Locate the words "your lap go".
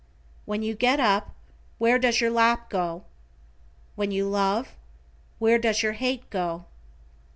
2.21-3.03